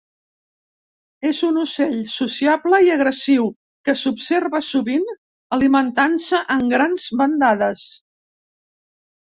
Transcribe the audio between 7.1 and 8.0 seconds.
bandades.